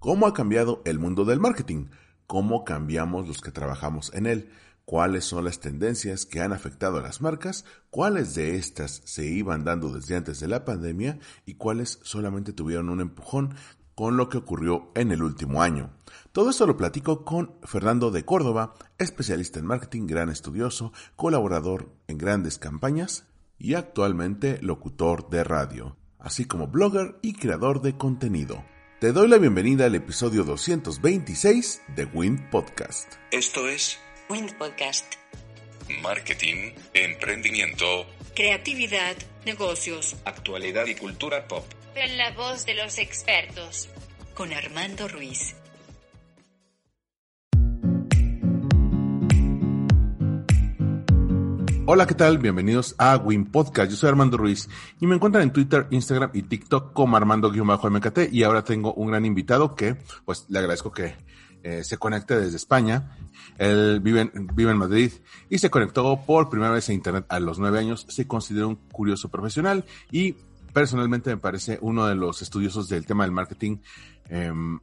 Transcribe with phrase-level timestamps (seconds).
[0.00, 1.86] ¿Cómo ha cambiado el mundo del marketing?
[2.30, 4.50] cómo cambiamos los que trabajamos en él,
[4.84, 9.64] cuáles son las tendencias que han afectado a las marcas, cuáles de estas se iban
[9.64, 13.56] dando desde antes de la pandemia y cuáles solamente tuvieron un empujón
[13.96, 15.90] con lo que ocurrió en el último año.
[16.30, 22.16] Todo esto lo platico con Fernando de Córdoba, especialista en marketing, gran estudioso, colaborador en
[22.16, 23.24] grandes campañas
[23.58, 28.62] y actualmente locutor de radio, así como blogger y creador de contenido.
[29.00, 33.14] Te doy la bienvenida al episodio 226 de Wind Podcast.
[33.30, 33.98] Esto es
[34.28, 35.14] Wind Podcast.
[36.02, 41.64] Marketing, emprendimiento, creatividad, negocios, actualidad y cultura pop.
[41.94, 43.88] En la voz de los expertos.
[44.34, 45.56] Con Armando Ruiz.
[51.86, 52.38] Hola, ¿qué tal?
[52.38, 53.90] Bienvenidos a Win Podcast.
[53.90, 54.68] Yo soy Armando Ruiz
[55.00, 59.24] y me encuentran en Twitter, Instagram y TikTok como Armando-MKT y ahora tengo un gran
[59.24, 61.16] invitado que pues le agradezco que
[61.62, 63.16] eh, se conecte desde España.
[63.58, 65.10] Él vive en, vive en Madrid
[65.48, 68.06] y se conectó por primera vez a Internet a los nueve años.
[68.08, 70.36] Se considera un curioso profesional y
[70.72, 73.78] personalmente me parece uno de los estudiosos del tema del marketing.
[74.28, 74.78] Em,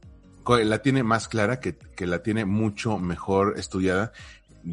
[0.46, 4.12] la tiene más clara, que, que la tiene mucho mejor estudiada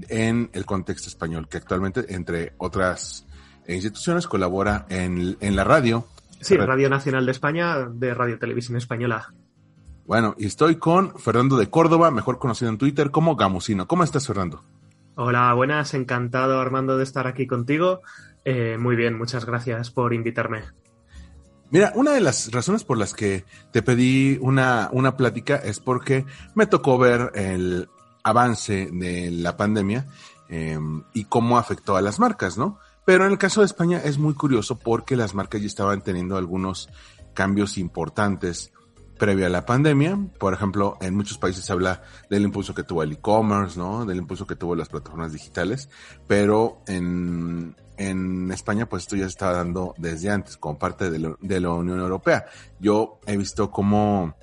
[0.10, 3.26] en el contexto español, que actualmente, entre otras
[3.68, 6.08] instituciones, colabora en, la radio.
[6.42, 9.34] Sí, Radio Nacional de España, de Radio Televisión Española.
[10.06, 13.88] Bueno, y estoy con Fernando de Córdoba, mejor conocido en Twitter como Gamusino.
[13.88, 14.64] ¿Cómo estás, Fernando?
[15.16, 18.02] Hola, buenas, encantado Armando de estar aquí contigo.
[18.44, 20.64] Eh, muy bien, muchas gracias por invitarme.
[21.72, 26.26] Mira, una de las razones por las que te pedí una, una plática es porque
[26.54, 27.90] me tocó ver el,
[28.26, 30.08] avance de la pandemia
[30.50, 32.80] em, y cómo afectó a las marcas, ¿no?
[33.06, 36.36] Pero en el caso de España es muy curioso porque las marcas ya estaban teniendo
[36.36, 36.90] algunos
[37.36, 38.74] cambios importantes
[39.20, 40.18] previo a la pandemia.
[40.40, 44.06] Por ejemplo, en muchos países se habla del impulso que tuvo el e-commerce, ¿no?
[44.06, 45.88] Del impulso que tuvo las plataformas digitales,
[46.26, 51.36] pero en, en España pues esto ya se estaba dando desde antes como parte de,
[51.40, 52.48] de la Unión Europea.
[52.80, 54.36] Yo he visto cómo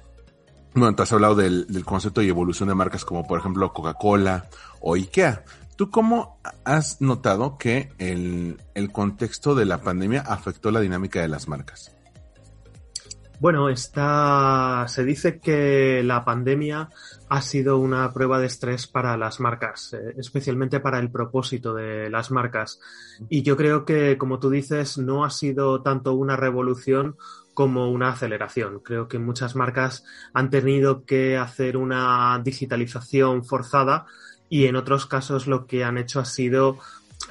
[0.74, 4.48] bueno, te has hablado del, concepto y evolución de marcas como por ejemplo Coca-Cola
[4.80, 5.44] o IKEA.
[5.76, 8.58] ¿Tú cómo has notado que el,
[8.92, 11.94] contexto de la pandemia afectó la dinámica de las marcas?
[13.40, 16.90] Bueno, está, se dice que la pandemia
[17.28, 22.08] ha sido una prueba de estrés para las marcas, eh, especialmente para el propósito de
[22.08, 22.78] las marcas.
[23.28, 27.16] Y yo creo que, como tú dices, no ha sido tanto una revolución
[27.54, 28.80] como una aceleración.
[28.80, 34.06] Creo que muchas marcas han tenido que hacer una digitalización forzada
[34.48, 36.78] y en otros casos lo que han hecho ha sido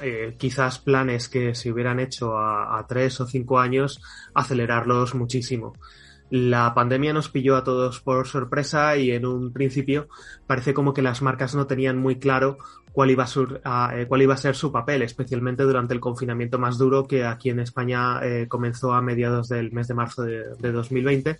[0.00, 4.00] eh, quizás planes que se hubieran hecho a, tres o cinco años,
[4.34, 5.74] acelerarlos muchísimo.
[6.32, 10.08] La pandemia nos pilló a todos por sorpresa y en un principio
[10.46, 12.56] parece como que las marcas no tenían muy claro
[12.90, 13.26] cuál iba
[13.64, 17.26] a, eh, cuál iba a ser su papel, especialmente durante el confinamiento más duro que
[17.26, 21.38] aquí en España eh, comenzó a mediados del mes de marzo de, 2020.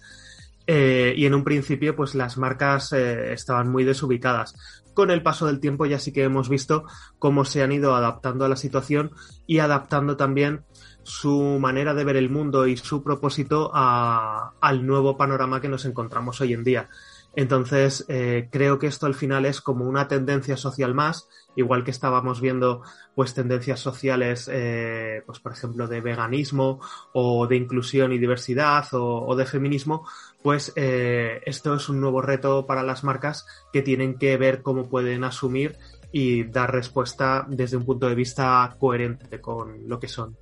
[0.66, 4.82] Eh, y en un principio, pues las marcas estaban muy desubicadas.
[4.92, 6.84] Con el paso del tiempo ya sí que hemos visto
[7.19, 9.12] cómo se han ido adaptando a la situación
[9.47, 10.64] y adaptando también
[11.04, 16.40] su manera de ver el mundo y su propósito al nuevo panorama que nos encontramos
[16.40, 16.88] hoy en día.
[17.34, 18.04] Entonces,
[18.50, 22.82] creo que esto al final es como una tendencia social más igual que estábamos viendo
[23.14, 26.80] pues tendencias sociales, eh, pues por ejemplo de veganismo
[27.12, 30.06] o de inclusión y diversidad o, de feminismo,
[30.42, 34.88] pues eh, esto es un nuevo reto para las marcas que tienen que ver cómo
[34.88, 35.76] pueden asumir
[36.10, 40.37] y dar respuesta desde un punto de vista coherente con lo que son.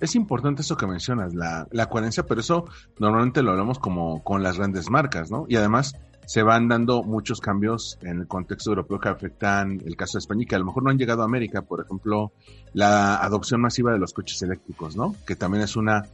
[0.00, 2.66] Es, importante eso que mencionas, la, la coherencia, pero eso
[2.98, 5.46] normalmente lo hablamos como con las grandes marcas, ¿no?
[5.48, 5.94] Y además,
[6.26, 10.42] se van dando muchos cambios en el contexto europeo que afectan el caso de España
[10.42, 12.32] y que a lo mejor no han llegado a América, por ejemplo,
[12.72, 15.14] la adopción masiva de los coches eléctricos, ¿no?
[15.26, 16.04] Que también es una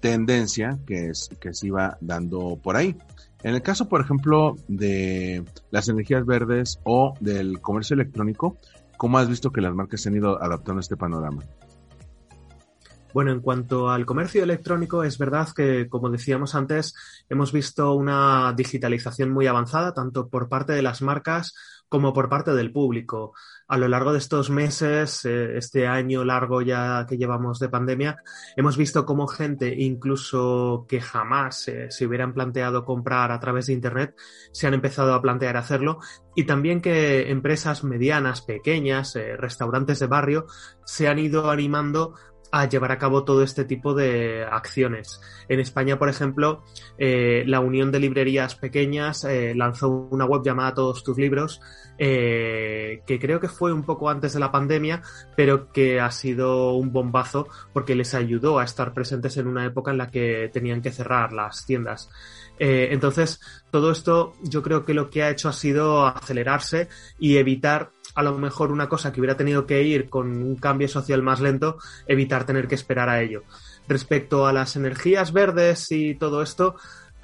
[0.00, 2.96] tendencia que, es, que se iba dando por ahí.
[3.42, 8.56] En el caso, por ejemplo, de las energías verdes o del comercio electrónico,
[8.96, 11.42] ¿cómo has visto que las marcas se han ido adaptando a este panorama?
[13.14, 16.96] Bueno, en cuanto al comercio electrónico, es verdad que, como decíamos antes,
[17.28, 21.54] hemos visto una digitalización muy avanzada, tanto por parte de las marcas
[21.88, 23.32] como por parte del público.
[23.68, 28.16] A lo largo de estos meses, eh, este año largo ya que llevamos de pandemia,
[28.56, 33.74] hemos visto cómo gente, incluso que jamás eh, se hubieran planteado comprar a través de
[33.74, 34.16] Internet,
[34.50, 36.00] se han empezado a plantear hacerlo
[36.34, 40.46] y también que empresas medianas, pequeñas, eh, restaurantes de barrio,
[40.84, 42.16] se han ido animando
[42.54, 45.20] a llevar a cabo todo este tipo de acciones.
[45.48, 46.62] En España, por ejemplo,
[46.98, 51.60] eh, la Unión de Librerías Pequeñas eh, lanzó una web llamada Todos tus libros,
[51.98, 55.02] eh, que creo que fue un poco antes de la pandemia,
[55.34, 59.90] pero que ha sido un bombazo porque les ayudó a estar presentes en una época
[59.90, 62.08] en la que tenían que cerrar las tiendas.
[62.56, 63.40] entonces,
[63.72, 68.22] todo esto yo creo que lo que ha hecho ha sido acelerarse y evitar a
[68.22, 71.78] lo mejor una cosa que hubiera tenido que ir con un cambio social más lento,
[72.06, 73.42] evitar tener que esperar a ello.
[73.88, 76.76] Respecto a las energías verdes y todo esto,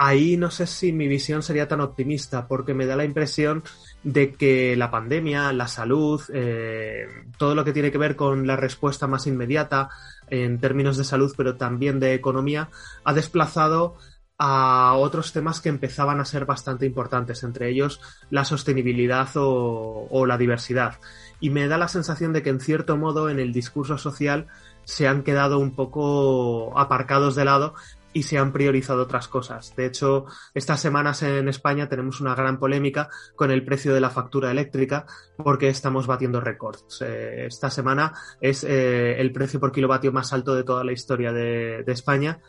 [0.03, 3.63] ahí no sé si mi visión sería tan optimista, porque me da la impresión
[4.03, 7.07] de que la pandemia, la salud, eh,
[7.37, 9.91] todo lo que tiene que ver con la respuesta más inmediata
[10.29, 12.71] en términos de salud, pero también de economía,
[13.05, 13.97] ha desplazado
[14.43, 18.01] a otros temas que empezaban a ser bastante importantes, entre ellos
[18.31, 20.99] la sostenibilidad o, la diversidad.
[21.41, 24.47] Y me da la sensación de que en cierto modo en el discurso social
[24.85, 27.75] se han quedado un poco aparcados de lado
[28.15, 29.77] y se han priorizado otras cosas.
[29.77, 34.09] De hecho, estas semanas en España tenemos una gran polémica con el precio de la
[34.09, 35.05] factura eléctrica
[35.37, 37.03] porque estamos batiendo récords.
[37.03, 41.31] Eh, esta semana es eh, el precio por kilovatio más alto de toda la historia
[41.31, 42.41] de España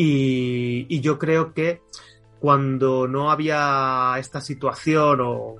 [0.00, 1.82] y, yo creo que
[2.38, 5.56] cuando no había esta situación o,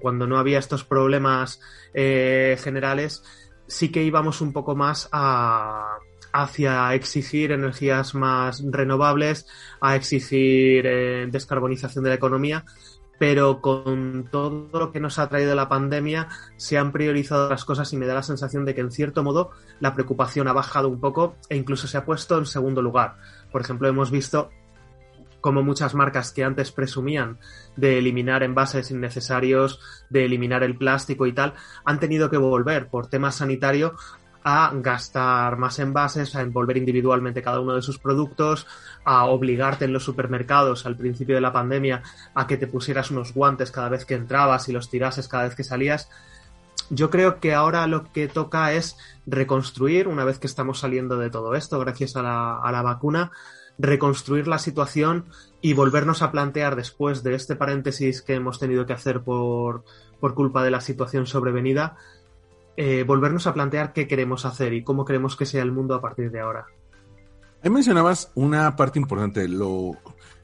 [0.00, 1.60] cuando no había estos problemas
[1.92, 3.22] eh, generales,
[3.66, 5.98] sí que íbamos un poco más a,
[6.32, 9.46] hacia exigir energías más renovables,
[9.82, 12.64] a exigir eh, descarbonización de la economía,
[13.22, 17.92] pero con todo lo que nos ha traído la pandemia se han priorizado las cosas
[17.92, 20.98] y me da la sensación de que en cierto modo la preocupación ha bajado un
[20.98, 23.18] poco e incluso se ha puesto en segundo lugar.
[23.52, 24.50] Por ejemplo, hemos visto
[25.42, 27.38] como muchas marcas que antes presumían
[27.76, 31.54] de eliminar envases innecesarios, de eliminar el plástico y tal,
[31.84, 33.92] han tenido que volver por temas sanitarios
[34.44, 38.66] a gastar más envases, a envolver individualmente cada uno de sus productos,
[39.04, 42.02] a obligarte en los supermercados al principio de la pandemia
[42.34, 45.54] a que te pusieras unos guantes cada vez que entrabas y los tirases cada vez
[45.54, 46.08] que salías.
[46.94, 51.30] Yo creo que ahora lo que toca es reconstruir, una vez que estamos saliendo de
[51.30, 53.32] todo esto, gracias a la, a la vacuna,
[53.78, 55.24] reconstruir la situación
[55.62, 59.84] y volvernos a plantear después de este paréntesis que hemos tenido que hacer por,
[60.20, 61.96] por culpa de la situación sobrevenida,
[62.76, 66.02] eh, volvernos a plantear qué queremos hacer y cómo queremos que sea el mundo a
[66.02, 66.66] partir de ahora.
[67.62, 69.96] Ahí mencionabas una parte importante, lo,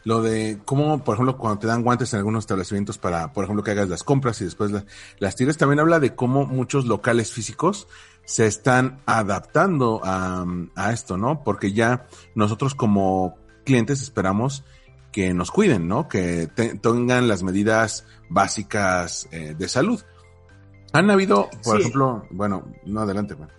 [0.04, 3.64] lo de cómo, por ejemplo, cuando te dan guantes en algunos establecimientos para, por ejemplo,
[3.64, 4.72] que hagas las compras y después
[5.18, 7.88] las tires, también habla de cómo muchos locales físicos
[8.24, 10.44] se están adaptando a,
[10.76, 11.42] a esto, ¿no?
[11.42, 14.64] Porque ya nosotros como clientes esperamos
[15.12, 16.08] que nos cuiden, ¿no?
[16.08, 20.02] Que tengan las medidas básicas eh, de salud.
[20.92, 23.52] Han habido, por ejemplo, bueno, no adelante, bueno.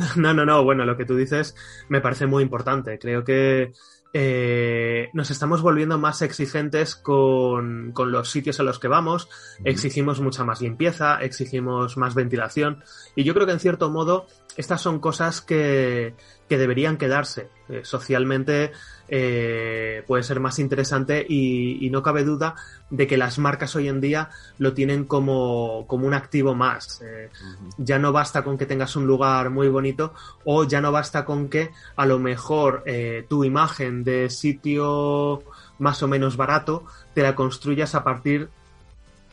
[0.16, 1.54] No, no, no, bueno, lo que tú dices
[1.88, 2.98] me parece muy importante.
[2.98, 3.72] Creo que
[4.12, 9.28] eh, nos estamos volviendo más exigentes con, con, los sitios a los que vamos,
[9.64, 12.82] exigimos mucha más limpieza, exigimos más ventilación.
[13.14, 14.26] Y yo creo que en cierto modo
[14.56, 16.14] estas son cosas que,
[16.48, 17.48] que deberían quedarse.
[17.68, 18.72] Eh, socialmente
[19.08, 22.56] eh, puede ser más interesante y, no cabe duda
[22.90, 27.00] de que las marcas hoy en día lo tienen como, como un activo más.
[27.02, 27.30] Eh,
[27.78, 30.12] ya no basta con que tengas un lugar muy bonito
[30.44, 32.82] o ya no basta con que a lo mejor
[33.28, 35.42] tu imagen de sitio
[35.78, 38.50] más o menos barato te la construyas a partir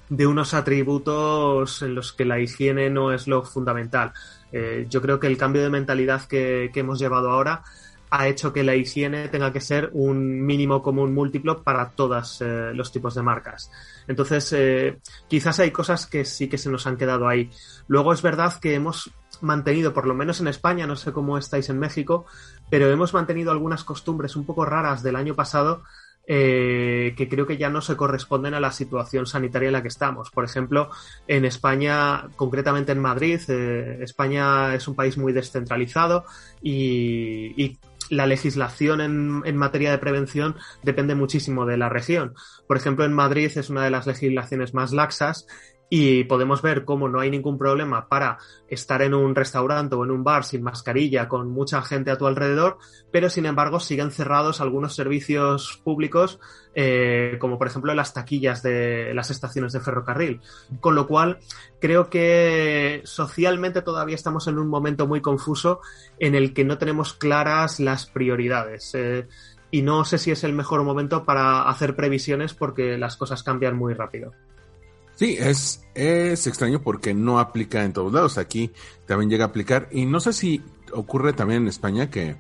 [0.09, 4.13] de unos atributos en los que la higiene no es lo fundamental.
[4.51, 7.63] Eh, yo creo que el cambio de mentalidad que, hemos llevado ahora
[8.09, 12.71] ha hecho que la higiene tenga que ser un mínimo común múltiplo para todos eh,
[12.73, 13.69] los tipos de marcas.
[14.07, 17.49] Entonces, eh, quizás hay cosas que sí que se nos han quedado ahí.
[17.87, 19.11] Luego es verdad que hemos
[19.41, 22.25] mantenido, por lo menos en España, no sé cómo estáis en México,
[22.69, 25.83] pero hemos mantenido algunas costumbres un poco raras del año pasado
[26.29, 29.87] eh, que creo que ya no se corresponden a la situación sanitaria en la que
[29.87, 30.29] estamos.
[30.29, 30.89] Por ejemplo,
[31.25, 36.25] en España, concretamente en Madrid, eh, España es un país muy descentralizado
[36.61, 37.77] y,
[38.09, 42.35] la legislación en, en, materia de prevención depende muchísimo de la región.
[42.65, 45.45] Por ejemplo, en Madrid es una de las legislaciones más laxas
[45.89, 50.11] y podemos ver cómo no hay ningún problema para estar en un restaurante o en
[50.11, 52.77] un bar sin mascarilla con mucha gente a tu alrededor,
[53.11, 56.39] pero sin embargo siguen cerrados algunos servicios públicos
[56.75, 60.41] eh, como por ejemplo las taquillas de las estaciones de ferrocarril.
[60.79, 61.39] Con lo cual
[61.79, 65.81] creo que socialmente todavía estamos en un momento muy confuso
[66.19, 68.93] en el que no tenemos claras las prioridades.
[68.93, 69.27] Eh,
[69.71, 73.75] y no sé si es el mejor momento para hacer previsiones porque las cosas cambian
[73.75, 74.33] muy rápido.
[75.17, 78.37] Sí, es, es extraño porque no aplica en todos lados.
[78.37, 78.71] Aquí
[79.07, 79.89] también llega a aplicar.
[79.91, 80.61] Y no sé si
[80.93, 82.37] ocurre también en España que,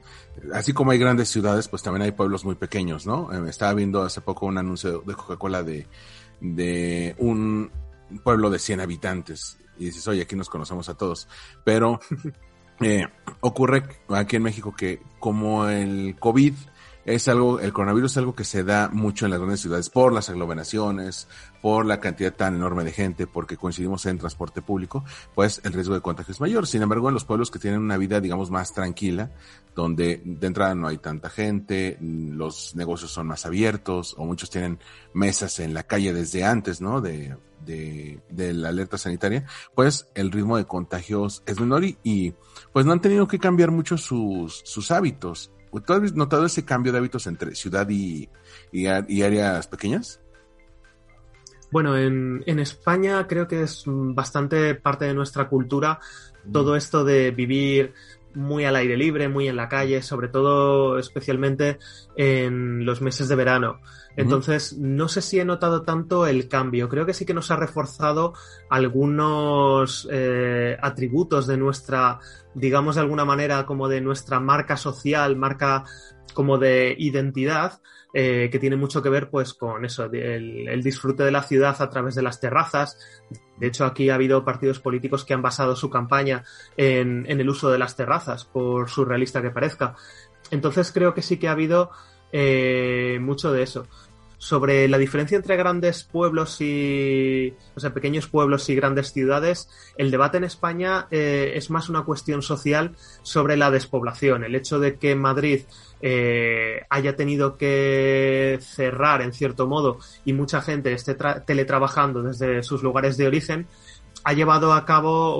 [0.53, 3.33] así como hay grandes ciudades, pues también hay pueblos muy pequeños, ¿no?
[3.33, 5.87] Eh, estaba viendo hace poco un anuncio de Coca-Cola de,
[6.39, 7.71] de un
[8.23, 9.57] pueblo de 100 habitantes.
[9.79, 11.27] Y dices, oye, aquí nos conocemos a todos.
[11.63, 11.99] Pero
[12.81, 13.07] eh,
[13.39, 16.53] ocurre aquí en México que como el COVID
[17.07, 20.11] es algo, el coronavirus es algo que se da mucho en las grandes ciudades por
[20.11, 21.29] las aglomeraciones,
[21.61, 25.93] por la cantidad tan enorme de gente, porque coincidimos en transporte público, pues el riesgo
[25.93, 26.67] de contagio es mayor.
[26.67, 29.31] Sin embargo, en los pueblos que tienen una vida, digamos, más tranquila,
[29.73, 34.77] donde de entrada no hay tanta gente, los negocios son más abiertos, o muchos tienen
[35.13, 36.99] mesas en la calle desde antes, ¿no?
[36.99, 42.33] De, de, de la alerta sanitaria, pues el ritmo de contagios es menor y, y
[42.73, 46.91] pues no han tenido que cambiar mucho sus, sus hábitos ¿Tú has notado ese cambio
[46.91, 48.29] de hábitos entre ciudad y,
[48.87, 50.21] áreas pequeñas?
[51.69, 55.99] Bueno, en, en, España creo que es bastante parte de nuestra cultura
[56.51, 57.93] todo esto de vivir
[58.33, 61.79] muy al aire libre, muy en la calle, sobre todo especialmente
[62.15, 63.79] en los meses de verano.
[64.17, 66.89] Entonces, no sé si he notado tanto el cambio.
[66.89, 68.33] Creo que sí que nos ha reforzado
[68.67, 72.19] algunos eh, atributos de nuestra,
[72.55, 75.85] digamos de alguna manera, como de nuestra marca social, marca
[76.33, 77.79] como de identidad,
[78.11, 81.79] eh, que tiene mucho que ver pues con eso, el, el, disfrute de la ciudad
[81.79, 82.97] a través de las terrazas.
[83.59, 86.43] De hecho, aquí ha habido partidos políticos que han basado su campaña
[86.75, 89.95] en, en el uso de las terrazas, por surrealista que parezca.
[90.49, 91.91] Entonces creo que sí que ha habido
[92.31, 93.87] eh, mucho de eso
[94.37, 100.11] sobre la diferencia entre grandes pueblos y, o sea, pequeños pueblos y grandes ciudades, el
[100.11, 104.43] debate en España eh, es más una cuestión social sobre la despoblación.
[104.43, 105.61] El hecho de que Madrid
[106.01, 111.15] eh, haya tenido que cerrar en cierto modo y mucha gente esté
[111.45, 113.67] teletrabajando desde sus lugares de origen,
[114.27, 115.37] ha llevado a cabo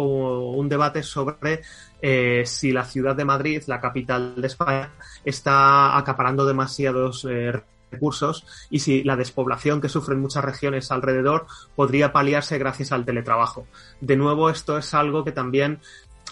[0.51, 1.62] un debate sobre
[2.01, 4.94] eh, si la ciudad de Madrid, la capital de España,
[5.25, 7.51] está acaparando demasiados eh,
[7.91, 13.67] recursos y si la despoblación que sufren muchas regiones alrededor podría paliarse gracias al teletrabajo.
[14.00, 15.82] De nuevo, esto es algo que también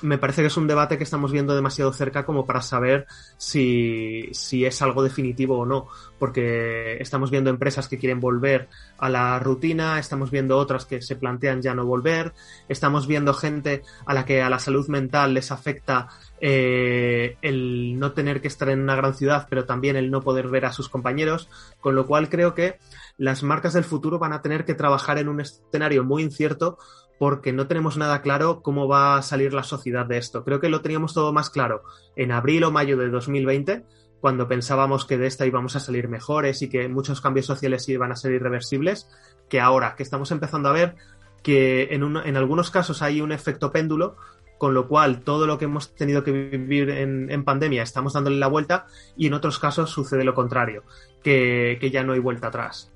[0.01, 3.05] me parece que es un debate que estamos viendo demasiado cerca como para saber
[3.37, 5.87] si, si, es algo definitivo o no,
[6.19, 11.15] porque estamos viendo empresas que quieren volver a la rutina, estamos viendo otras que se
[11.15, 12.33] plantean ya no volver,
[12.67, 16.07] estamos viendo gente a la que a la salud mental les afecta
[16.41, 20.49] eh, el no tener que estar en una gran ciudad, pero también el no poder
[20.49, 21.49] ver a sus compañeros,
[21.79, 22.77] con lo cual creo que
[23.17, 26.77] las marcas del futuro van a tener que trabajar en un escenario muy incierto
[27.17, 30.43] porque no tenemos nada claro cómo va a salir la sociedad de esto.
[30.43, 31.83] Creo que lo teníamos todo más claro
[32.15, 33.83] en abril o mayo de 2020,
[34.19, 38.11] cuando pensábamos que de esta íbamos a salir mejores y que muchos cambios sociales iban
[38.11, 39.09] a ser irreversibles,
[39.49, 40.95] que ahora que estamos empezando a ver
[41.43, 44.15] que en, en algunos casos hay un efecto péndulo,
[44.57, 48.47] con lo cual todo lo que hemos tenido que vivir en, pandemia estamos dándole la
[48.47, 50.83] vuelta y en otros casos sucede lo contrario,
[51.21, 52.94] que ya no hay vuelta atrás.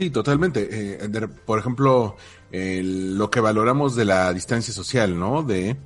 [0.00, 0.66] Sí, totalmente.
[0.70, 2.16] Eh, por ejemplo,
[2.50, 5.42] lo que valoramos de la distancia social, ¿no?
[5.42, 5.76] De,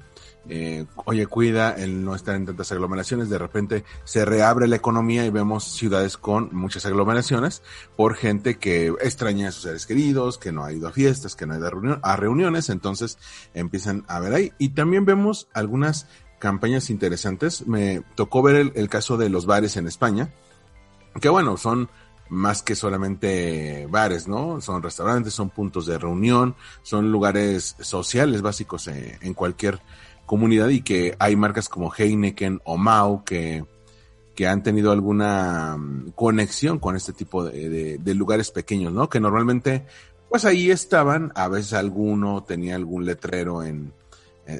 [0.48, 5.26] eh, oye, cuida el no estar en tantas aglomeraciones, de repente se reabre la economía
[5.26, 7.60] y vemos ciudades con muchas aglomeraciones
[7.96, 11.46] por gente que extraña a sus seres queridos, que no ha ido a fiestas, que
[11.46, 13.18] no ha ido a, reuniones, entonces
[13.52, 14.52] empiezan a ver ahí.
[14.58, 16.06] Y también vemos algunas
[16.38, 17.66] campañas interesantes.
[17.66, 20.30] Me tocó ver el caso de los bares en España,
[21.20, 21.88] que bueno, son
[22.34, 24.60] más que solamente bares, ¿no?
[24.60, 29.80] Son restaurantes, son puntos de reunión, son lugares sociales básicos en, cualquier
[30.26, 33.64] comunidad y que hay marcas como Heineken o Mau que,
[34.34, 39.08] que han tenido alguna mm, conexión con este tipo de, de, lugares pequeños, ¿no?
[39.08, 39.86] Que normalmente,
[40.28, 43.92] pues ahí estaban, a veces alguno tenía algún letrero en,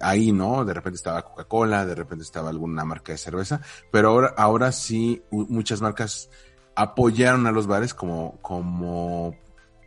[0.01, 0.65] ahí, ¿no?
[0.65, 5.23] De repente estaba Coca-Cola, de repente estaba alguna marca de cerveza, pero ahora, ahora sí
[5.31, 6.31] muchas marcas
[6.77, 9.37] apoyaron a los bares como, como,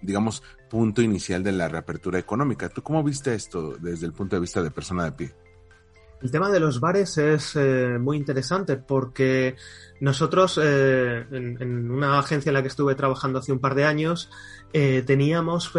[0.02, 2.70] digamos, punto inicial de la reapertura económica.
[2.70, 5.36] ¿Tú cómo viste esto desde el punto de vista de persona de pie?
[6.22, 9.56] El tema de los bares es eh, muy interesante porque
[10.00, 14.30] Nosotros, eh, en, una agencia en la que estuve trabajando hace un par de años,
[14.74, 15.72] eh, teníamos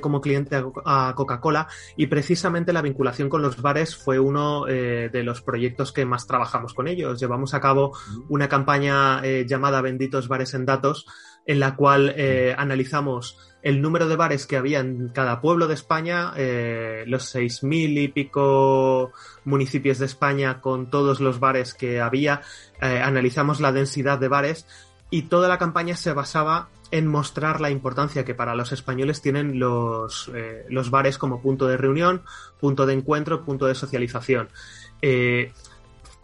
[0.00, 5.42] como cliente a, Coca-Cola y precisamente la vinculación con los bares fue uno de los
[5.42, 7.20] proyectos que más trabajamos con ellos.
[7.20, 7.92] Llevamos a cabo
[8.30, 11.04] una campaña llamada Benditos Bares en Datos,
[11.44, 12.14] en la cual
[12.56, 17.64] analizamos el número de bares que había en cada pueblo de España, eh, los seis
[17.64, 19.10] mil y pico
[19.44, 22.42] municipios de España con todos los bares que había,
[22.80, 24.68] eh, analizamos la densidad de bares
[25.10, 29.58] y toda la campaña se basaba en mostrar la importancia que para los españoles tienen
[29.58, 32.22] los, eh, los bares como punto de reunión,
[32.60, 34.48] punto de encuentro, punto de socialización.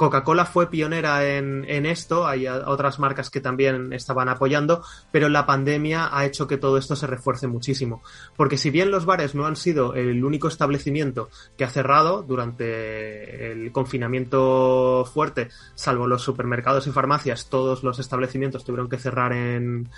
[0.03, 4.83] Coca-Cola fue pionera en, esto, hay otras marcas que también estaban apoyando,
[5.13, 8.03] pero la pandemia ha hecho que todo esto se refuerce muchísimo.
[8.37, 13.53] Porque si bien los bares no han sido el único establecimiento que ha cerrado durante
[13.53, 19.89] el confinamiento fuerte, salvo los supermercados y farmacias, todos los establecimientos tuvieron que cerrar en,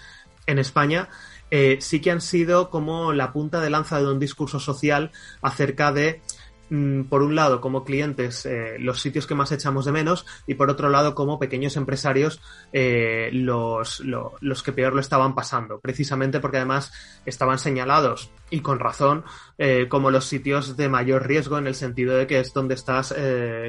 [0.47, 1.09] España,
[1.51, 5.93] eh, sí que han sido como la punta de lanza de un discurso social acerca
[5.93, 6.21] de
[6.69, 10.71] por un lado, como clientes, eh, los sitios que más echamos de menos y por
[10.71, 12.41] otro lado, como pequeños empresarios,
[12.73, 16.93] eh, los, los, que peor lo estaban pasando, precisamente porque además
[17.27, 19.25] estaban señalados y con razón
[19.59, 23.15] eh, como los sitios de mayor riesgo en el sentido de que es donde estás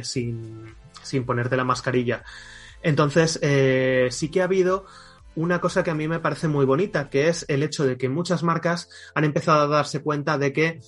[0.04, 2.24] sin, sin ponerte la mascarilla.
[2.82, 3.40] Entonces,
[4.12, 4.86] sí que ha habido
[5.36, 8.10] una cosa que a mí me parece muy bonita, que es el hecho de que
[8.10, 10.80] muchas marcas han empezado a darse cuenta de que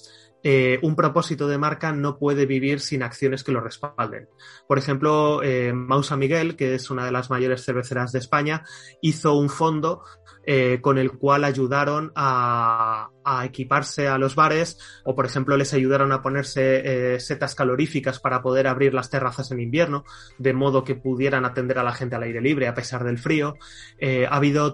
[0.50, 4.30] eh, un propósito de marca no puede vivir sin acciones que lo respalden.
[4.66, 8.63] Por ejemplo, eh, Mausa Miguel, que es una de las mayores cerveceras de España,
[9.01, 10.04] hizo un fondo
[10.50, 13.10] eh, con el cual ayudaron a,
[13.44, 18.42] equiparse a los bares o, por ejemplo, les ayudaron a ponerse eh, setas caloríficas para
[18.42, 20.06] poder abrir las terrazas en invierno,
[20.38, 23.56] de modo que pudieran atender a la gente al aire libre a pesar del frío.
[24.00, 24.74] Eh, ha habido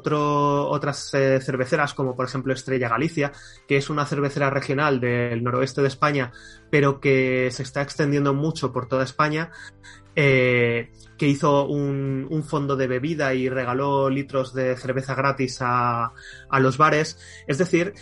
[0.70, 3.32] otras cerveceras, como por ejemplo Estrella Galicia,
[3.68, 6.32] que es una cervecera regional del noroeste de España,
[6.70, 9.50] pero que se está extendiendo mucho por toda España
[11.24, 16.12] que hizo un, fondo de bebida y regaló litros de cerveza gratis a,
[16.60, 17.18] los bares.
[17.48, 17.94] Es decir,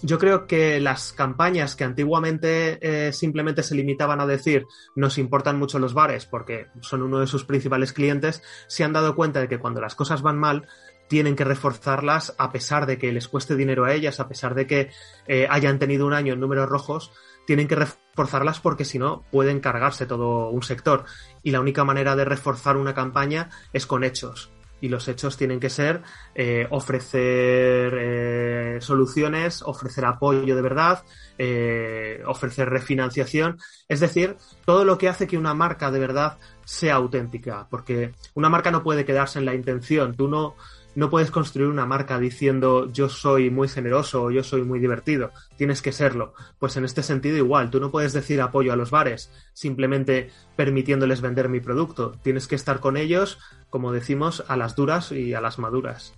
[0.00, 4.64] yo creo que las campañas que antiguamente eh, simplemente se limitaban a decir
[4.96, 9.14] nos importan mucho los bares porque son uno de sus principales clientes, se han dado
[9.14, 10.66] cuenta de que cuando las cosas van mal,
[11.06, 14.66] tienen que reforzarlas a pesar de que les cueste dinero a ellas, a pesar de
[14.66, 14.88] que
[15.26, 17.12] eh, hayan tenido un año en números rojos,
[17.50, 21.04] tienen que reforzarlas porque si no pueden cargarse todo un sector.
[21.42, 24.52] Y la única manera de reforzar una campaña es con hechos.
[24.80, 26.00] Y los hechos tienen que ser
[26.36, 31.02] eh, ofrecer eh, soluciones, ofrecer apoyo de verdad,
[31.38, 33.58] eh, ofrecer refinanciación.
[33.88, 37.66] Es decir, todo lo que hace que una marca de verdad sea auténtica.
[37.68, 40.14] Porque una marca no puede quedarse en la intención.
[40.14, 40.54] Tú no,
[40.94, 45.30] no puedes construir una marca diciendo yo soy muy generoso o yo soy muy divertido.
[45.56, 46.34] Tienes que serlo.
[46.58, 51.20] Pues en este sentido igual, tú no puedes decir apoyo a los bares simplemente permitiéndoles
[51.20, 52.12] vender mi producto.
[52.22, 53.38] Tienes que estar con ellos,
[53.70, 56.14] como decimos, a las duras y a las maduras.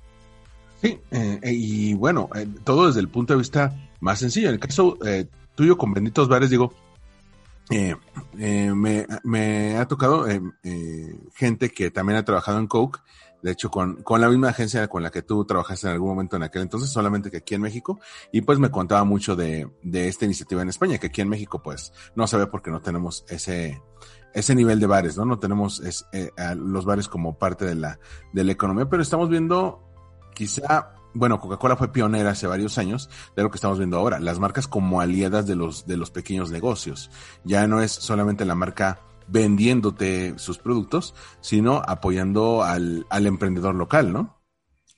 [0.81, 4.49] Sí, eh, y bueno, eh, todo desde el punto de vista más sencillo.
[4.49, 6.73] En el caso eh, tuyo con benditos bares, digo,
[8.35, 10.27] me, me, ha tocado
[11.35, 12.99] gente que también ha trabajado en Coke
[13.43, 16.37] de hecho, con, con la misma agencia con la que tú trabajaste en algún momento
[16.37, 17.99] en aquel entonces, solamente que aquí en México,
[18.31, 21.61] y pues me contaba mucho de, de esta iniciativa en España, que aquí en México
[21.63, 23.83] pues no se ve porque no tenemos ese,
[24.33, 25.25] ese nivel de bares, ¿no?
[25.25, 27.99] No tenemos es, eh, los bares como parte de la,
[28.33, 29.83] de la economía, pero estamos viendo
[30.35, 34.39] quizá, bueno, Coca-Cola fue pionera hace varios años de lo que estamos viendo ahora, las
[34.39, 37.11] marcas como aliadas de los, de los pequeños negocios.
[37.45, 44.13] Ya no es solamente la marca vendiéndote sus productos, sino apoyando al, al emprendedor local,
[44.13, 44.43] ¿no?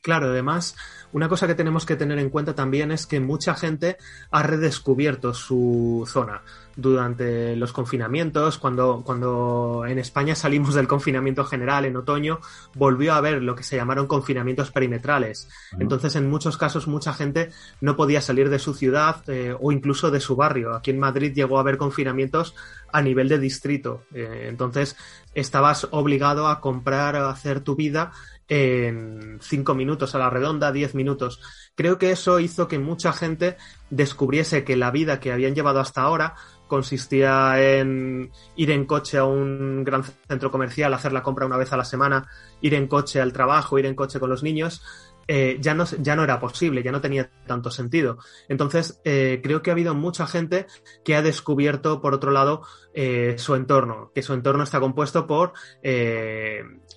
[0.04, 0.76] Claro, además,
[1.12, 3.96] una cosa que tenemos que tener en cuenta también es que mucha gente
[4.30, 6.42] ha redescubierto su zona
[6.76, 12.40] durante los confinamientos, cuando, cuando en España salimos del confinamiento general en otoño,
[12.74, 15.48] volvió a haber lo que se llamaron confinamientos perimetrales.
[15.78, 20.10] Entonces, en muchos casos, mucha gente no podía salir de su ciudad eh, o incluso
[20.10, 20.74] de su barrio.
[20.74, 22.54] Aquí en Madrid llegó a haber confinamientos
[22.92, 24.04] a nivel de distrito.
[24.12, 24.96] Eh, entonces,
[25.34, 28.12] estabas obligado a comprar, a hacer tu vida
[28.48, 31.40] en cinco minutos a la redonda, diez minutos.
[31.74, 33.56] Creo que eso hizo que mucha gente
[33.90, 36.34] descubriese que la vida que habían llevado hasta ahora
[36.68, 41.72] consistía en ir en coche a un gran centro comercial, hacer la compra una vez
[41.72, 42.28] a la semana,
[42.60, 44.82] ir en coche al trabajo, ir en coche con los niños,
[45.26, 48.18] eh, ya, no, ya no era posible, ya no tenía tanto sentido.
[48.48, 50.66] Entonces, eh, creo que ha habido mucha gente
[51.04, 55.52] que ha descubierto, por otro lado, eh, su entorno, que su entorno está compuesto por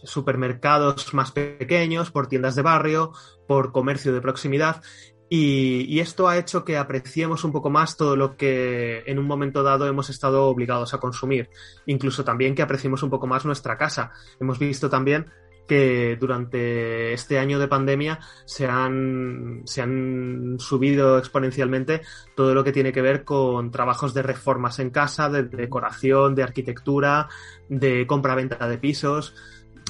[0.03, 3.11] supermercados más pequeños, por tiendas de barrio,
[3.47, 4.81] por comercio de proximidad.
[5.29, 9.61] Y, esto ha hecho que apreciemos un poco más todo lo que en un momento
[9.61, 11.49] dado hemos estado obligados a consumir.
[11.85, 14.11] Incluso también que apreciemos un poco más nuestra casa.
[14.39, 15.27] Hemos visto también
[15.67, 22.01] que durante este año de pandemia se han, se han subido exponencialmente
[22.35, 26.43] todo lo que tiene que ver con trabajos de reformas en casa, de decoración, de
[26.43, 27.27] arquitectura,
[27.67, 29.35] de compra-venta de pisos.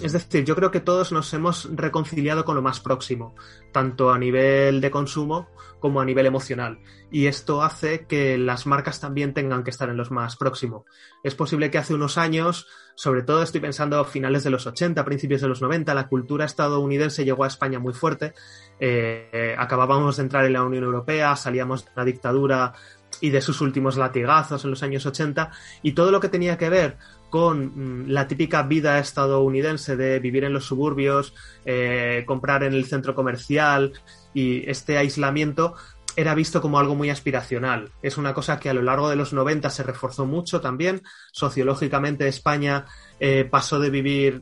[0.01, 3.35] Es decir, yo creo que todos nos hemos reconciliado con lo más próximo,
[3.71, 6.79] tanto a nivel de consumo como a nivel emocional.
[7.11, 10.83] Y esto hace que las marcas también tengan que estar en los más próximos.
[11.23, 15.03] Es posible que hace unos años, sobre todo estoy pensando a finales de los 80,
[15.03, 18.33] principios de los 90, la cultura estadounidense llegó a España muy fuerte.
[18.79, 22.73] Eh, acabábamos de entrar en la Unión Europea, salíamos de la dictadura
[23.21, 25.49] y de sus últimos latigazos en los años 80
[25.81, 26.97] y todo lo que tenía que ver
[27.29, 31.33] con mm, la típica vida estadounidense de vivir en los suburbios,
[31.65, 33.93] eh, comprar en el centro comercial
[34.33, 35.75] y este aislamiento
[36.15, 37.91] era visto como algo muy aspiracional.
[38.01, 41.03] Es una cosa que a lo largo de los 90 se reforzó mucho también.
[41.31, 42.85] Sociológicamente España
[43.19, 44.41] eh, pasó de vivir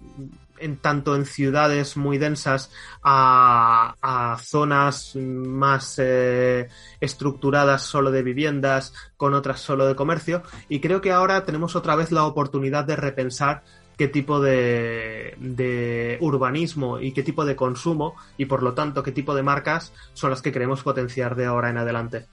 [0.60, 2.72] en tanto en ciudades muy densas
[3.04, 6.68] a, zonas más eh,
[7.00, 10.44] estructuradas solo de viviendas, con otras solo de comercio.
[10.70, 13.64] Y creo que ahora tenemos otra vez la oportunidad de repensar
[13.98, 19.12] qué tipo de, de, urbanismo y qué tipo de consumo y por lo tanto qué
[19.12, 22.28] tipo de marcas son las que queremos potenciar de ahora en adelante.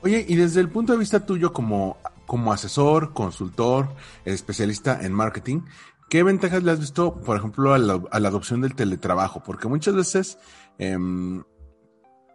[0.00, 1.96] Oye, y desde el punto de vista tuyo como,
[2.26, 3.88] como asesor, consultor,
[4.24, 5.62] especialista en marketing,
[6.08, 9.42] ¿Qué ventajas le has visto, por ejemplo, a la, adopción del teletrabajo?
[9.44, 10.38] Porque muchas veces
[10.78, 11.42] em,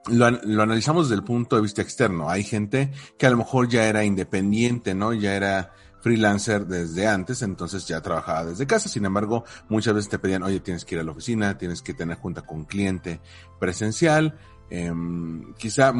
[0.08, 2.30] lo, analizamos desde el punto de vista externo.
[2.30, 5.14] Hay gente que a lo mejor ya era independiente, ¿no?
[5.14, 8.90] Ya era freelancer desde antes, entonces ya trabajaba desde casa.
[8.90, 11.96] Sin embargo, muchas veces te pedían, oye, tienes que ir a la oficina, tienes que
[11.96, 13.22] tener junta con cliente
[13.60, 14.38] presencial.
[14.70, 15.94] Em, quizá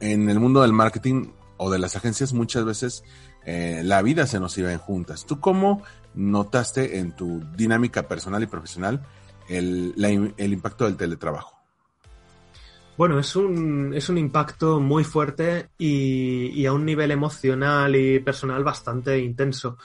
[0.00, 3.02] en el mundo del marketing o de las agencias muchas veces
[3.44, 5.24] eh, la vida se nos iba en juntas.
[5.24, 5.82] ¿Tú cómo
[6.14, 9.02] notaste en tu dinámica personal y profesional
[9.48, 9.94] el,
[10.36, 11.58] el impacto del teletrabajo?
[12.98, 18.18] Bueno, es un, es un impacto muy fuerte y, y, a un nivel emocional y
[18.18, 19.78] personal bastante intenso.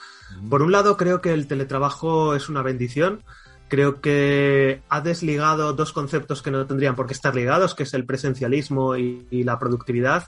[0.50, 3.22] Por un lado, creo que el teletrabajo es una bendición.
[3.68, 7.94] Creo que ha desligado dos conceptos que no tendrían por qué estar ligados, que es
[7.94, 10.24] el presencialismo y, y la productividad.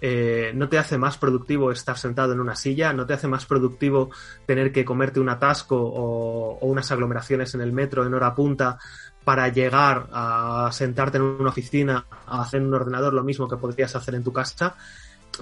[0.00, 3.44] Eh, no te hace más productivo estar sentado en una silla, no te hace más
[3.44, 4.10] productivo
[4.46, 8.78] tener que comerte un atasco o, unas aglomeraciones en el metro en hora punta
[9.24, 13.94] para llegar a sentarte en una oficina a hacer un ordenador lo mismo que podrías
[13.94, 14.74] hacer en tu casa.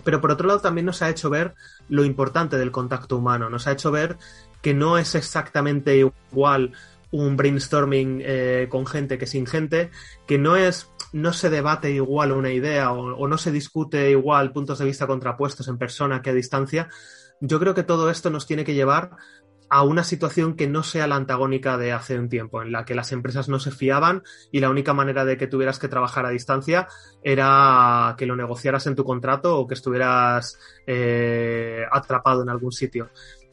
[0.05, 1.55] Pero por otro lado también nos ha hecho ver
[1.89, 4.19] lo importante del contacto humano, nos ha hecho ver
[4.61, 6.73] que no es exactamente igual
[7.11, 9.91] un brainstorming eh, con gente que sin gente,
[10.27, 14.79] que no es no se debate igual una idea o, no se discute igual puntos
[14.79, 16.89] de vista contrapuestos en persona que a distancia,
[17.41, 19.11] yo creo que todo esto nos tiene que llevar
[19.71, 22.95] a una situación que no sea la antagónica de hace un tiempo, en la que
[22.95, 26.31] las empresas no se fiaban y la única manera de que tuvieras que trabajar a
[26.31, 26.89] distancia
[27.23, 33.11] era que lo negociaras en tu contrato o que estuvieras eh, atrapado en algún sitio.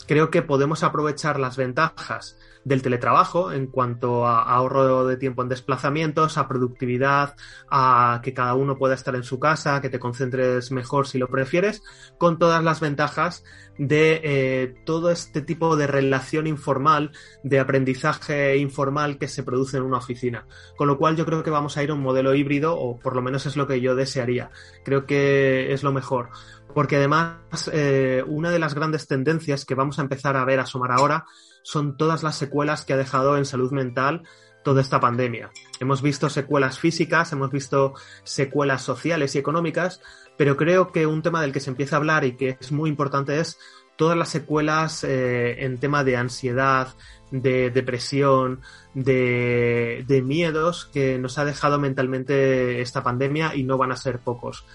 [0.08, 5.50] Creo que podemos aprovechar las ventajas del teletrabajo en cuanto a ahorro de tiempo en
[5.50, 7.36] desplazamientos, a productividad,
[7.70, 11.30] a que cada uno pueda estar en su casa, que te concentres mejor si lo
[11.30, 11.84] prefieres,
[12.18, 13.44] con todas las ventajas
[13.78, 17.12] de eh, todo este tipo de relación informal,
[17.44, 20.48] de aprendizaje informal que se produce en una oficina.
[20.76, 23.16] Con lo cual yo creo que vamos a ir a un modelo híbrido, o por
[23.16, 24.50] lo menos es lo que yo desearía.
[24.84, 26.30] Creo que es lo mejor.
[26.74, 30.92] Porque además, eh, una de las grandes tendencias que vamos a empezar a ver asomar
[30.92, 31.26] ahora
[31.66, 34.22] son todas las secuelas que ha dejado en salud mental
[34.64, 35.50] toda esta pandemia.
[35.80, 40.00] Hemos visto secuelas físicas, hemos visto secuelas sociales y económicas,
[40.38, 42.88] pero creo que un tema del que se empieza a hablar y que es muy
[42.88, 43.58] importante es
[43.96, 46.90] todas las secuelas eh, en tema de ansiedad,
[47.32, 48.62] de depresión,
[48.94, 54.20] de, de miedos que nos ha dejado mentalmente esta pandemia y no van a ser
[54.20, 54.66] pocos.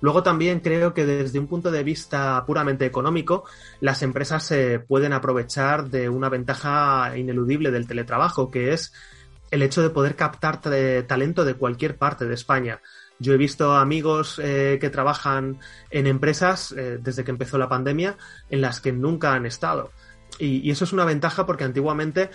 [0.00, 3.44] Luego también creo que desde un punto de vista puramente económico,
[3.80, 8.92] las empresas se pueden aprovechar de una ventaja ineludible del teletrabajo, que es
[9.50, 12.80] el hecho de poder captar talento de cualquier parte de España.
[13.18, 15.58] Yo he visto amigos eh, que trabajan
[15.90, 18.16] en empresas eh, desde que empezó la pandemia
[18.48, 19.92] en las que nunca han estado.
[20.38, 22.30] y, eso es una ventaja porque antiguamente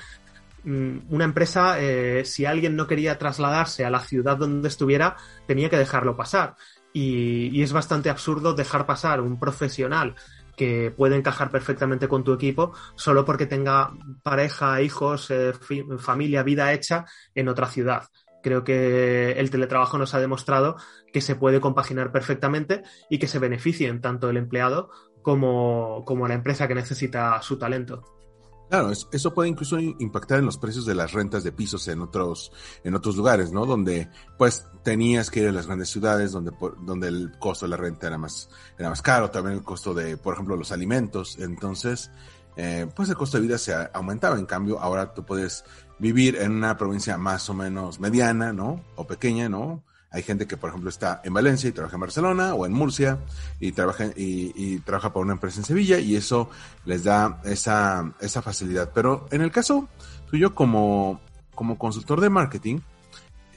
[0.63, 5.15] mm, una empresa, eh, si alguien no quería trasladarse a la ciudad donde estuviera,
[5.47, 6.55] tenía que dejarlo pasar.
[6.97, 10.15] Y, es bastante absurdo dejar pasar un profesional
[10.55, 13.91] que puede encajar perfectamente con tu equipo solo porque tenga
[14.23, 15.51] pareja, hijos, eh,
[15.97, 17.03] familia, vida hecha
[17.35, 18.03] en otra ciudad.
[18.41, 20.77] Creo que el teletrabajo nos ha demostrado
[21.11, 24.89] que se puede compaginar perfectamente y que se beneficien tanto el empleado
[25.21, 28.14] como, como la empresa que necesita su talento.
[28.75, 32.51] Claro, eso puede incluso impactar en los precios de las rentas de pisos en otros,
[32.83, 33.65] en otros lugares, ¿no?
[33.65, 37.77] Donde, pues, tenías que ir a las grandes ciudades, donde, donde el costo de la
[37.77, 41.37] renta era más, era más caro, también el costo de, por ejemplo, los alimentos.
[41.39, 42.11] Entonces,
[42.57, 44.37] eh, pues el costo de vida se aumentaba.
[44.37, 45.63] En cambio, ahora tú puedes
[45.97, 48.83] vivir en una provincia más o menos mediana, ¿no?
[48.97, 49.85] O pequeña, ¿no?
[50.15, 53.19] Hay gente que, por ejemplo, está en Valencia y trabaja en Barcelona o en Murcia
[53.59, 56.49] y trabaja, y, trabaja para una empresa en Sevilla y eso
[56.85, 58.91] les da esa, esa facilidad.
[58.93, 59.89] Pero en el caso
[60.31, 61.19] tuyo como,
[61.53, 62.79] como consultor de marketing,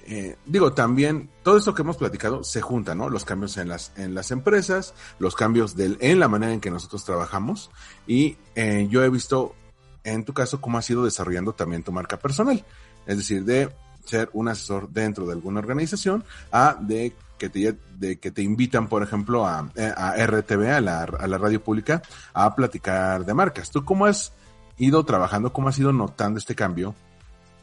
[0.06, 3.08] eh, digo, también todo esto que hemos platicado se junta, ¿no?
[3.08, 6.72] Los cambios en las, en las empresas, los cambios del, en la manera en que
[6.72, 7.70] nosotros trabajamos
[8.04, 9.54] y eh, yo he visto
[10.02, 12.64] en tu caso cómo has ido desarrollando también tu marca personal.
[13.06, 13.72] Es decir, de
[14.08, 18.88] ser un asesor dentro de alguna organización a de que te, de que te invitan,
[18.88, 22.02] por ejemplo, a, a RTV, a la, a la radio pública,
[22.34, 23.70] a platicar de marcas.
[23.70, 24.32] ¿Tú cómo has
[24.76, 26.94] ido trabajando, cómo has ido notando este cambio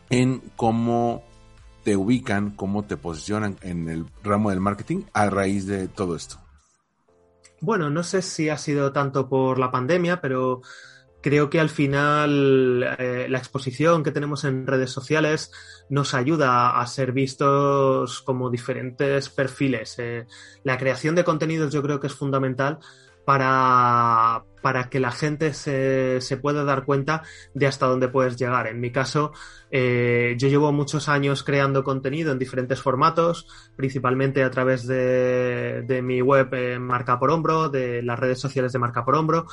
[0.09, 1.23] en cómo
[1.83, 6.37] te ubican, cómo te posicionan en el ramo del marketing a raíz de todo esto?
[7.61, 10.61] Bueno, no sé si ha sido tanto por la pandemia, pero
[11.25, 15.51] creo que al final eh, la exposición que tenemos en redes sociales
[15.89, 19.95] nos ayuda a ser vistos como diferentes perfiles.
[19.97, 20.27] Eh,
[20.63, 22.77] la creación de contenidos yo creo que es fundamental
[23.25, 27.23] para, para que la gente se, se, pueda dar cuenta
[27.55, 28.67] de hasta dónde puedes llegar.
[28.67, 29.31] En mi caso,
[29.71, 36.03] eh, yo llevo muchos años creando contenido en diferentes formatos, principalmente a través de, de
[36.03, 39.47] mi web Marca por Hombro, de las redes sociales de Marca por Hombro,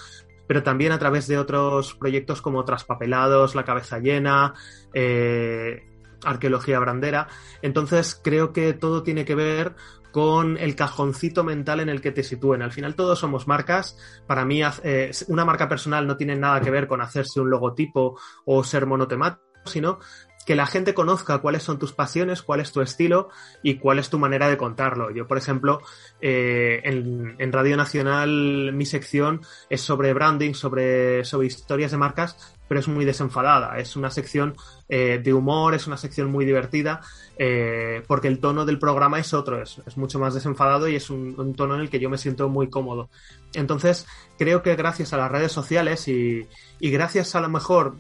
[0.47, 4.55] pero también a través de otros proyectos como Traspapelados, La Cabeza Llena,
[4.95, 5.85] eh,
[6.25, 7.29] Arqueología Brandera.
[7.63, 9.75] Entonces creo que todo tiene que ver
[10.13, 12.63] con el cajoncito mental en el que te sitúen.
[12.63, 13.97] Al final todos somos marcas.
[14.27, 18.19] Para mí eh, una marca personal no tiene nada que ver con hacerse un logotipo
[18.45, 19.99] o ser monotemático, sino
[20.45, 23.29] que la gente conozca cuáles son tus pasiones, cuál es tu estilo
[23.63, 25.11] y cuál es tu manera de contarlo.
[25.11, 25.83] Yo, por ejemplo,
[26.21, 32.89] eh, en, Radio Nacional mi sección es sobre branding, sobre, historias de marcas, pero es
[32.89, 33.79] muy desenfadada.
[33.79, 34.57] Es una sección
[34.89, 37.03] eh, de humor, es una sección muy divertida,
[37.39, 41.39] eh, porque el tono del programa es otro, es, mucho más desenfadado y es un,
[41.39, 43.11] un, tono en el que yo me siento muy cómodo.
[43.53, 44.07] Entonces,
[44.39, 46.49] creo que gracias a las redes sociales y,
[46.81, 47.95] y gracias a lo mejor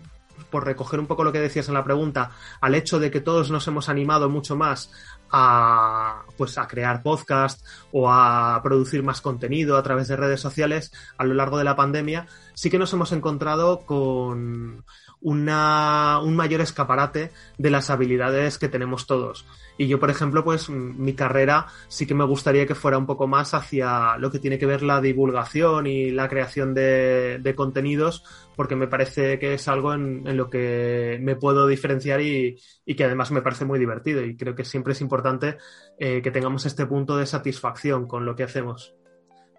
[0.44, 3.50] por recoger un poco lo que decías en la pregunta, al hecho de que todos
[3.50, 4.90] nos hemos animado mucho más
[5.30, 10.92] a, pues, a crear podcast o a producir más contenido a través de redes sociales
[11.16, 14.84] a lo largo de la pandemia, sí que nos hemos encontrado con
[15.22, 19.46] una, un mayor escaparate de las habilidades que tenemos todos.
[19.78, 23.26] Y yo, por ejemplo, pues mi carrera sí que me gustaría que fuera un poco
[23.26, 28.24] más hacia lo que tiene que ver la divulgación y la creación de, de contenidos,
[28.54, 33.04] porque me parece que es algo en, lo que me puedo diferenciar y, y, que
[33.04, 34.22] además me parece muy divertido.
[34.22, 35.56] Y creo que siempre es importante
[35.98, 38.94] eh, que tengamos este punto de satisfacción con lo que hacemos.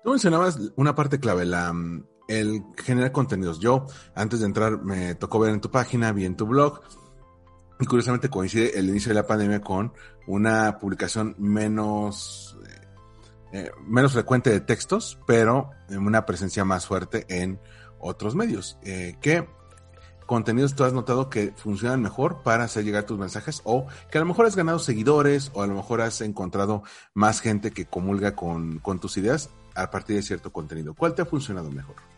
[0.04, 1.74] Tú mencionabas una parte clave, la,
[2.40, 3.60] el generar contenidos.
[3.60, 6.82] Yo, antes de entrar, me tocó ver en tu página, vi en tu blog,
[7.80, 9.94] y curiosamente coincide el inicio de la pandemia con
[10.28, 12.58] una publicación menos,
[13.52, 17.60] eh, menos frecuente de textos, pero en una presencia más fuerte en
[18.00, 18.78] otros medios.
[18.84, 19.48] Eh, ¿Qué
[20.26, 23.62] contenidos tú has notado que funcionan mejor para hacer llegar tus mensajes?
[23.66, 27.42] O que a lo mejor has ganado seguidores, o a lo mejor has encontrado más
[27.42, 30.94] gente que comulga con tus ideas a partir de cierto contenido.
[30.94, 32.13] ¿Cuál te ha funcionado mejor?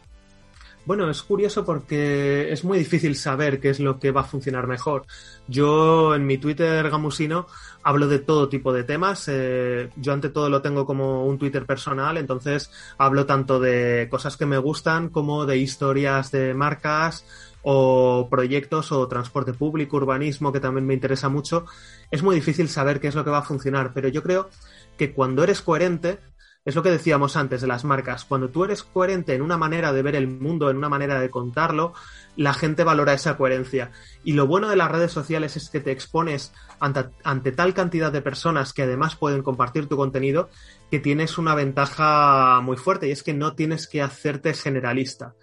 [0.86, 4.68] Bueno, es curioso porque es muy difícil saber qué es lo que va a funcionar
[4.68, 5.08] mejor.
[5.48, 7.48] Yo en mi Twitter gamusino
[7.82, 9.28] hablo de todo tipo de temas.
[9.28, 12.70] Eh, yo ante todo lo tengo como un Twitter personal, entonces
[13.00, 17.26] hablo tanto de cosas que me gustan como de historias de marcas
[17.64, 21.66] o proyectos o transporte público, urbanismo, que también me interesa mucho.
[22.12, 24.52] Es muy difícil saber qué es lo que va a funcionar, pero yo creo
[25.00, 26.20] que cuando eres coherente,
[26.66, 28.26] es lo que decíamos antes de las marcas.
[28.26, 31.30] Cuando tú eres coherente en una manera de ver el mundo, en una manera de
[31.30, 31.94] contarlo,
[32.36, 33.92] la gente valora esa coherencia.
[34.24, 38.24] Y lo bueno de las redes sociales es que te expones ante, tal cantidad de
[38.24, 40.50] personas que además pueden compartir tu contenido
[40.90, 45.36] que tienes una ventaja muy fuerte y es que no tienes que hacerte generalista.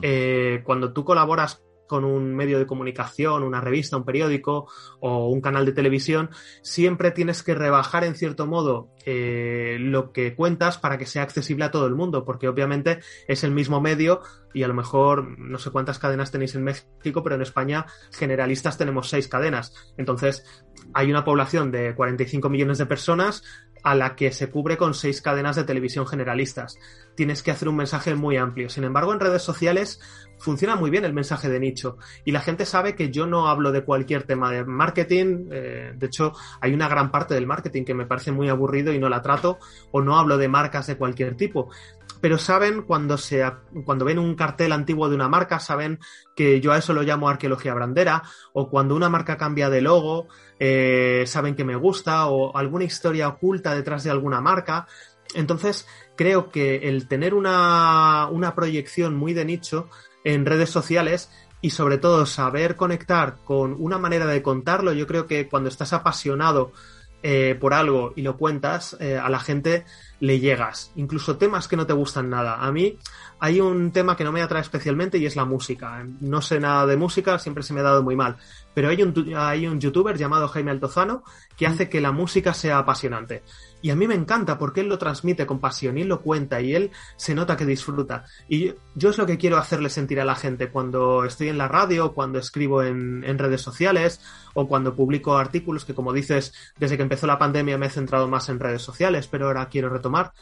[0.00, 5.40] Eh, cuando tú colaboras con un medio de comunicación, una revista, un periódico o un
[5.40, 6.30] canal de televisión,
[6.62, 11.64] siempre tienes que rebajar en cierto modo eh, lo que cuentas para que sea accesible
[11.64, 14.20] a todo el mundo, porque obviamente es el mismo medio
[14.54, 18.78] y a lo mejor no sé cuántas cadenas tenéis en México, pero en España generalistas
[18.78, 19.72] tenemos seis cadenas.
[19.96, 20.44] Entonces,
[20.94, 23.42] hay una población de 45 millones de personas
[23.82, 26.78] a la que se cubre con seis cadenas de televisión generalistas.
[27.14, 28.68] Tienes que hacer un mensaje muy amplio.
[28.68, 30.00] Sin embargo, en redes sociales
[30.38, 33.70] funciona muy bien el mensaje de nicho y la gente sabe que yo no hablo
[33.70, 35.48] de cualquier tema de marketing.
[35.52, 38.98] Eh, de hecho, hay una gran parte del marketing que me parece muy aburrido y
[38.98, 39.58] no la trato
[39.92, 41.68] o no hablo de marcas de cualquier tipo
[42.22, 43.42] pero saben cuando se
[43.84, 45.98] cuando ven un cartel antiguo de una marca, saben
[46.36, 48.22] que yo a eso lo llamo arqueología brandera,
[48.52, 50.28] o cuando una marca cambia de logo,
[50.60, 54.86] eh, saben que me gusta, o alguna historia oculta detrás de alguna marca.
[55.34, 55.88] Entonces,
[56.22, 59.88] creo que el tener una, una proyección muy de nicho
[60.22, 65.26] en redes sociales y sobre todo saber conectar con una manera de contarlo, yo creo
[65.26, 66.70] que cuando estás apasionado
[67.24, 69.84] eh, por algo y lo cuentas, eh, a la gente
[70.20, 70.92] le llegas.
[70.94, 72.64] Incluso temas que no te gustan nada.
[72.64, 72.98] A mí
[73.40, 76.06] hay un tema que no me atrae especialmente y es la música.
[76.20, 78.36] No sé nada de música, siempre se me ha dado muy mal.
[78.74, 81.24] Pero hay un, hay un youtuber llamado Jaime Altozano
[81.56, 83.42] que hace que la música sea apasionante.
[83.82, 86.74] Y a mí me encanta porque él lo transmite con pasión y lo cuenta y
[86.74, 88.24] él se nota que disfruta.
[88.48, 91.68] Y yo es lo que quiero hacerle sentir a la gente cuando estoy en la
[91.68, 94.20] radio, cuando escribo en, en redes sociales
[94.54, 98.28] o cuando publico artículos que como dices, desde que empezó la pandemia me he centrado
[98.28, 100.32] más en redes sociales, pero ahora quiero retomar.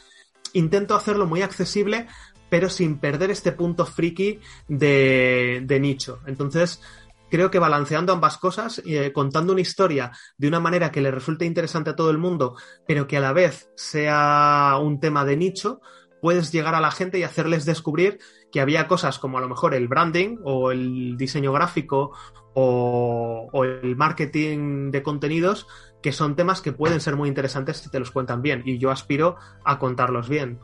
[0.53, 2.07] Intento hacerlo muy accesible,
[2.49, 6.19] pero sin perder este punto friki de, de nicho.
[6.25, 6.81] Entonces,
[7.31, 11.45] creo que balanceando ambas cosas, eh, contando una historia de una manera que le resulte
[11.45, 15.81] interesante a todo el mundo, pero que a la vez sea un tema de nicho,
[16.21, 18.19] puedes llegar a la gente y hacerles descubrir
[18.51, 22.11] que había cosas como a lo mejor el branding o el diseño gráfico
[22.53, 25.67] o, o el marketing de contenidos,
[26.03, 28.61] que son temas que pueden ser muy interesantes si te los cuentan bien.
[28.65, 30.59] Y yo aspiro a contarlos bien.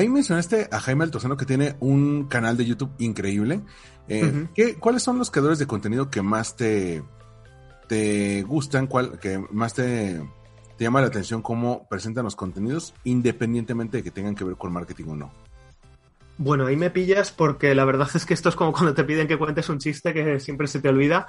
[0.00, 3.60] Ahí mencionaste a Jaime Altozano que tiene un canal de YouTube increíble.
[4.08, 7.02] Eh, ¿qué, ¿Cuáles son los creadores de contenido que más te,
[7.86, 8.86] te gustan?
[8.86, 10.22] Cuál, que más te,
[10.78, 14.72] te llama la atención cómo presentan los contenidos, independientemente de que tengan que ver con
[14.72, 15.32] marketing o no?
[16.38, 19.28] Bueno, ahí me pillas porque la verdad es que esto es como cuando te piden
[19.28, 21.26] que cuentes un chiste que siempre se te olvida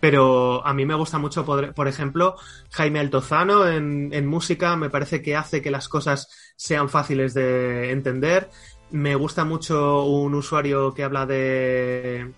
[0.00, 2.36] pero a mí me gusta mucho, por, ejemplo,
[2.70, 7.90] Jaime Altozano en, en, música, me parece que hace que las cosas sean fáciles de
[7.90, 8.50] entender.
[8.90, 12.32] Me gusta mucho un usuario que habla de,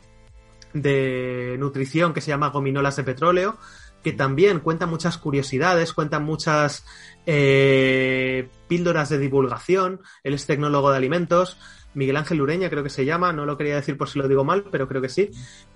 [0.74, 3.58] de nutrición que se llama Gominolas de Petróleo,
[4.02, 6.84] que también cuenta muchas curiosidades, cuenta muchas
[7.26, 10.00] eh, píldoras de divulgación.
[10.24, 11.58] Él es tecnólogo de alimentos.
[11.94, 14.44] Miguel Ángel Ureña, creo que se llama, no lo quería decir por si lo digo
[14.44, 15.30] mal, pero creo que sí.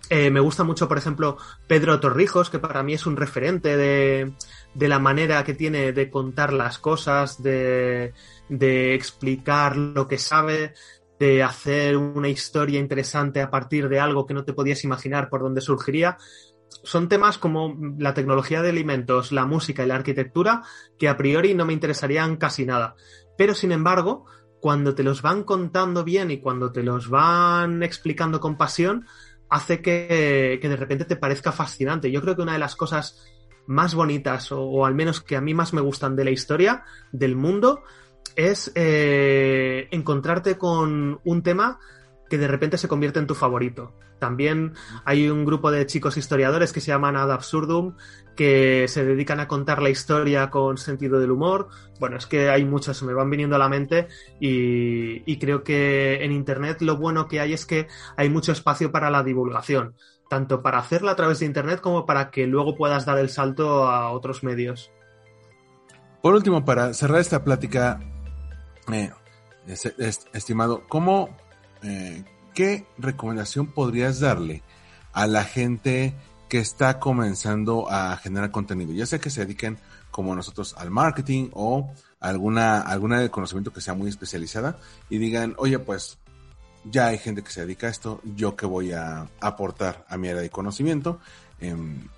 [0.09, 4.35] Eh, me gusta mucho, por ejemplo, Pedro Torrijos, que para mí es un referente de,
[4.75, 8.12] de la manera que tiene de contar las cosas, de,
[8.49, 10.75] de explicar lo que sabe,
[11.19, 15.40] de hacer una historia interesante a partir de algo que no te podías imaginar por
[15.42, 16.19] dónde surgiría.
[16.85, 20.62] Son temas como la tecnología de alimentos, la música y la arquitectura
[20.99, 22.95] que a priori no me interesarían casi nada.
[23.37, 24.27] Pero sin embargo,
[24.61, 29.07] cuando te los van contando bien y cuando te los van explicando con pasión,
[29.48, 32.11] hace que, de repente te parezca fascinante.
[32.11, 33.24] Yo creo que una de las cosas
[33.66, 37.37] más bonitas, o, al menos que a mí más me gustan de la historia, del
[37.37, 37.82] mundo,
[38.35, 41.78] es eh, encontrarte con un tema
[42.29, 43.93] que de repente se convierte en tu favorito.
[44.19, 47.95] También hay un grupo de chicos historiadores que se llaman Ad Absurdum,
[48.35, 51.69] que se dedican a contar la historia con sentido del humor.
[52.01, 54.09] Bueno, es que hay muchos, me van viniendo a la mente
[54.41, 59.11] y, creo que en Internet lo bueno que hay es que hay mucho espacio para
[59.11, 59.95] la divulgación,
[60.29, 63.89] tanto para hacerla a través de Internet como para que luego puedas dar el salto
[63.89, 64.91] a otros medios.
[66.23, 68.01] Por último, para cerrar esta plática,
[68.93, 69.12] eh,
[70.33, 71.37] estimado, ¿cómo
[71.87, 74.62] eh, ¿qué recomendación podrías darle
[75.12, 76.14] a la gente
[76.49, 78.92] que está comenzando a generar contenido?
[78.92, 79.79] Ya sea que se dediquen
[80.11, 85.55] como nosotros al marketing o alguna, alguna de conocimiento que sea muy especializada y digan,
[85.59, 86.18] oye, pues
[86.85, 90.29] ya hay gente que se dedica a esto, yo que voy a aportar a mi
[90.29, 91.20] área de conocimiento.
[91.61, 92.09] Em,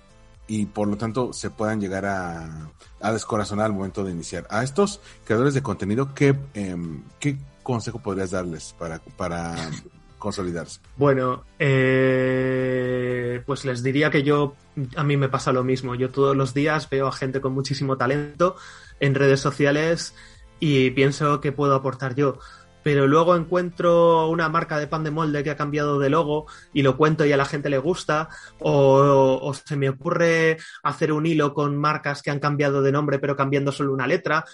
[0.47, 4.47] y por lo tanto se puedan llegar a, a, descorazonar al momento de iniciar.
[4.49, 6.75] A estos creadores de contenido, ¿qué, eh,
[7.19, 7.37] ¿qué
[7.69, 9.55] consejo podrías darles para, para
[10.17, 10.79] consolidarse?
[10.97, 14.55] Bueno, eh, pues les diría que yo,
[14.95, 15.93] a mí me pasa lo mismo.
[15.93, 18.55] Yo todos los días veo a gente con muchísimo talento
[18.99, 20.15] en redes sociales
[20.59, 22.39] y pienso que puedo aportar yo.
[22.81, 26.81] pero luego encuentro una marca de pan de molde que ha cambiado de logo y
[26.81, 31.25] lo cuento y a la gente le gusta, o, o, se me ocurre hacer un
[31.25, 34.45] hilo con marcas que han cambiado de nombre pero cambiando solo una letra.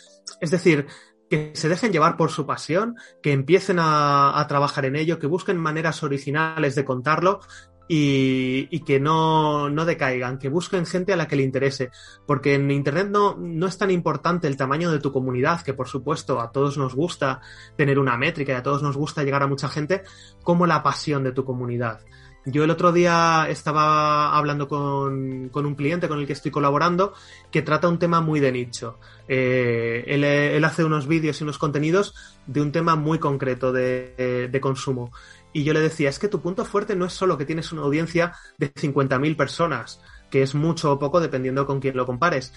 [0.41, 0.87] Es decir,
[1.35, 5.57] que se dejen llevar por su pasión, que empiecen a, trabajar en ello, que busquen
[5.57, 7.39] maneras originales de contarlo
[7.87, 11.91] y, y que no, no, decaigan, que busquen gente a la que le interese,
[12.25, 15.87] porque en Internet no, no, es tan importante el tamaño de tu comunidad, que por
[15.87, 17.41] supuesto a todos nos gusta
[17.75, 20.03] tener una métrica y a todos nos gusta llegar a mucha gente,
[20.43, 21.99] como la pasión de tu comunidad.
[22.45, 27.13] Yo el otro día estaba hablando con, con, un cliente con el que estoy colaborando
[27.51, 28.99] que trata un tema muy de nicho.
[29.27, 32.13] Eh, él, él, hace unos vídeos y unos contenidos
[32.45, 35.11] de un tema muy concreto de, de consumo.
[35.53, 37.81] Y yo le decía, es que tu punto fuerte no es solo que tienes una
[37.83, 42.53] audiencia de 50.000 personas, que es mucho o poco dependiendo con quién lo compares.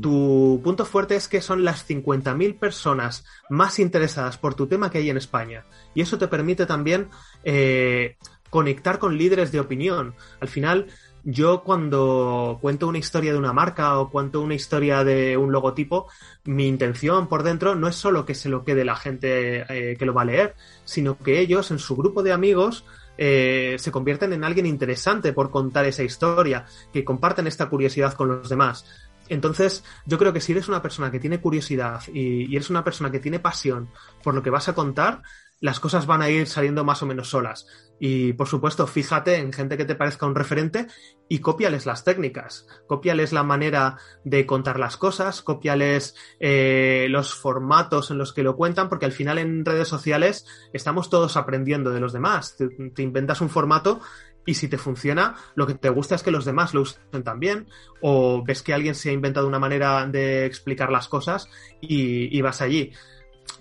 [0.00, 4.98] Tu punto fuerte es que son las 50.000 personas más interesadas por tu tema que
[4.98, 5.64] hay en España.
[5.94, 7.08] Y eso te permite también
[7.44, 8.16] eh,
[8.54, 10.14] conectar con líderes de opinión.
[10.38, 10.86] Al final,
[11.24, 16.06] yo cuando cuento una historia de una marca o cuento una historia de un logotipo,
[16.44, 20.06] mi intención por dentro no es solo que se lo quede la gente eh, que
[20.06, 22.84] lo va a leer, sino que ellos en su grupo de amigos
[23.18, 28.28] eh, se convierten en alguien interesante por contar esa historia, que comparten esta curiosidad con
[28.28, 28.84] los demás.
[29.28, 32.84] Entonces, yo creo que si eres una persona que tiene curiosidad y, y eres una
[32.84, 33.88] persona que tiene pasión
[34.22, 35.22] por lo que vas a contar,
[35.64, 37.66] las cosas van a ir saliendo más o menos solas.
[37.98, 40.88] Y por supuesto, fíjate en gente que te parezca un referente
[41.26, 48.10] y cópiales las técnicas, cópiales la manera de contar las cosas, cópiales eh, los formatos
[48.10, 50.44] en los que lo cuentan, porque al final en redes sociales
[50.74, 52.58] estamos todos aprendiendo de los demás.
[52.58, 54.02] Te, inventas un formato
[54.44, 57.68] y si te funciona, lo que te gusta es que los demás lo usen también,
[58.02, 61.48] o ves que alguien se ha inventado una manera de explicar las cosas
[61.80, 62.92] y vas allí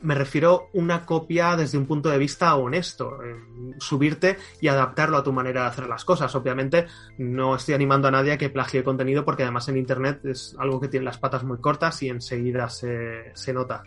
[0.04, 3.18] me refiero una copia desde un punto de vista honesto,
[3.80, 6.36] subirte y adaptarlo a tu manera de hacer las cosas.
[6.36, 6.88] Obviamente
[7.18, 10.80] no estoy animando a nadie a que plagie contenido porque además en Internet es algo
[10.80, 13.84] que tiene las patas muy cortas y enseguida se, se nota.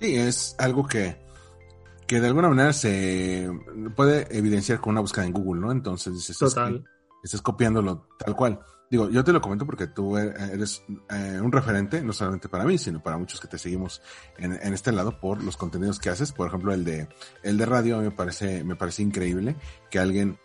[0.00, 1.22] Sí, es algo que,
[2.06, 3.48] que de alguna manera se
[3.94, 5.70] puede evidenciar con una búsqueda en Google, ¿no?
[5.70, 6.76] Entonces dices, Total.
[7.22, 8.60] Es estás copiándolo tal cual.
[8.94, 12.78] Digo, yo te lo comento porque tú eres eh, un referente, no solamente para mí,
[12.78, 14.00] sino para muchos que te seguimos
[14.38, 16.30] en, en, este lado por los contenidos que haces.
[16.30, 17.08] Por ejemplo, el de,
[17.42, 19.56] el de radio me parece, me parece increíble
[19.90, 20.38] que alguien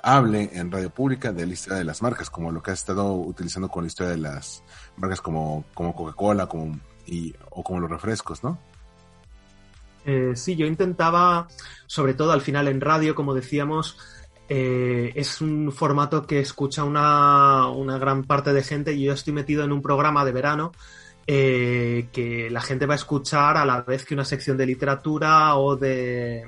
[0.00, 3.14] hable en radio pública de la historia de las marcas, como lo que has estado
[3.14, 4.62] utilizando con la historia de las
[4.96, 6.78] marcas como, como Coca-Cola, como,
[7.50, 8.60] o como los refrescos, ¿no?
[10.04, 11.48] Eh, sí, yo intentaba,
[11.88, 13.98] sobre todo al final en radio, como decíamos,
[14.54, 19.72] eh, es un formato que escucha una, gran parte de gente yo estoy metido en
[19.72, 20.72] un programa de verano
[21.26, 25.56] eh, que la gente va a escuchar a la vez que una sección de literatura
[25.56, 26.46] o de,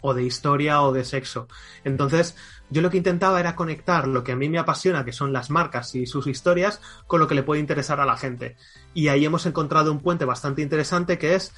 [0.00, 1.48] o de historia o de sexo.
[1.84, 2.34] Entonces,
[2.70, 5.50] yo lo que intentaba era conectar lo que a mí me apasiona, que son las
[5.50, 8.56] marcas y sus historias, con lo que le puede interesar a la gente.
[8.94, 11.52] Y ahí hemos encontrado un puente bastante interesante que es,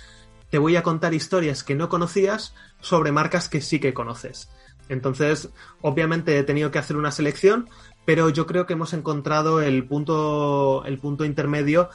[0.50, 4.50] te voy a contar historias que no conocías sobre marcas que sí que conoces.
[4.90, 7.68] Entonces, obviamente he tenido que hacer una selección,
[8.04, 11.88] pero yo creo que hemos encontrado el punto, el punto intermedio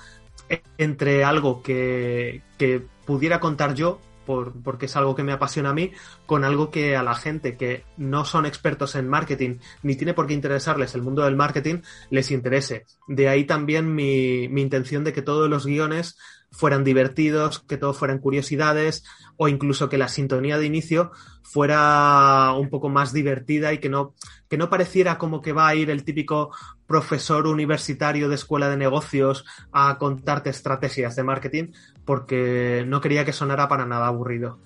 [0.78, 5.74] entre algo que, que pudiera contar yo, por, porque es algo que me apasiona a
[5.74, 5.92] mí,
[6.26, 10.26] con algo que a la gente que no son expertos en marketing, ni tiene por
[10.26, 12.86] qué interesarles el mundo del marketing, les interese.
[13.08, 16.18] De ahí también mi, mi intención de que todos los guiones
[16.56, 19.04] fueran divertidos, que todo fueran curiosidades
[19.38, 24.14] o incluso que la sintonía de inicio fuera un poco más divertida y que no,
[24.50, 26.52] que no pareciera como que va a ir el típico
[26.88, 31.72] profesor universitario de escuela de negocios a contarte estrategias de marketing,
[32.06, 34.60] porque no quería que sonara para nada aburrido.